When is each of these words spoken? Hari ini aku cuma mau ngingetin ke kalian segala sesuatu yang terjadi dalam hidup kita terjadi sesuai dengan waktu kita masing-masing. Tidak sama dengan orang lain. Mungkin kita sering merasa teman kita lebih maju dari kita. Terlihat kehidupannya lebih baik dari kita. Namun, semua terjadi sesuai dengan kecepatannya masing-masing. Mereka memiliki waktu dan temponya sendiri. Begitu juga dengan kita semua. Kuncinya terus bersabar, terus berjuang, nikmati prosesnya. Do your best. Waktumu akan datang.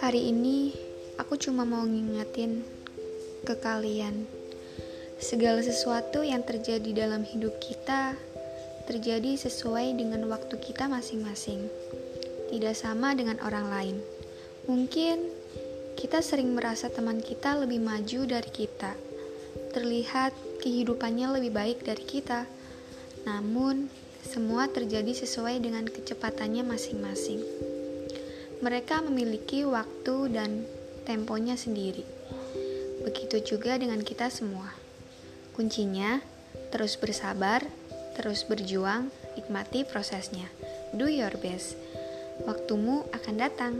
Hari 0.00 0.32
ini 0.32 0.72
aku 1.20 1.36
cuma 1.36 1.68
mau 1.68 1.84
ngingetin 1.84 2.64
ke 3.44 3.60
kalian 3.60 4.24
segala 5.20 5.60
sesuatu 5.60 6.24
yang 6.24 6.40
terjadi 6.48 7.04
dalam 7.04 7.28
hidup 7.28 7.60
kita 7.60 8.16
terjadi 8.88 9.36
sesuai 9.36 10.00
dengan 10.00 10.24
waktu 10.32 10.56
kita 10.56 10.88
masing-masing. 10.88 11.68
Tidak 12.48 12.72
sama 12.72 13.12
dengan 13.12 13.36
orang 13.44 13.68
lain. 13.68 13.96
Mungkin 14.64 15.28
kita 16.00 16.24
sering 16.24 16.56
merasa 16.56 16.88
teman 16.88 17.20
kita 17.20 17.60
lebih 17.60 17.84
maju 17.84 18.24
dari 18.24 18.48
kita. 18.48 18.96
Terlihat 19.76 20.32
kehidupannya 20.64 21.36
lebih 21.36 21.52
baik 21.52 21.84
dari 21.84 22.04
kita. 22.08 22.48
Namun, 23.28 24.04
semua 24.24 24.66
terjadi 24.72 25.12
sesuai 25.12 25.60
dengan 25.60 25.84
kecepatannya 25.84 26.64
masing-masing. 26.64 27.44
Mereka 28.64 29.04
memiliki 29.04 29.68
waktu 29.68 30.32
dan 30.32 30.64
temponya 31.04 31.54
sendiri. 31.60 32.02
Begitu 33.04 33.54
juga 33.54 33.76
dengan 33.76 34.00
kita 34.00 34.32
semua. 34.32 34.72
Kuncinya 35.52 36.24
terus 36.72 36.96
bersabar, 36.96 37.62
terus 38.16 38.48
berjuang, 38.48 39.12
nikmati 39.36 39.84
prosesnya. 39.84 40.48
Do 40.96 41.06
your 41.06 41.36
best. 41.38 41.76
Waktumu 42.48 43.06
akan 43.12 43.34
datang. 43.38 43.74